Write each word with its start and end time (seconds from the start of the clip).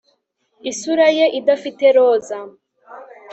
isura 0.71 1.07
ye 1.17 1.25
idafite 1.39 1.85
roza 1.95 2.39